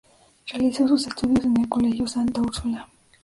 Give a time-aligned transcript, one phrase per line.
[0.47, 2.89] Realizó sus estudios en el Colegio Santa Úrsula.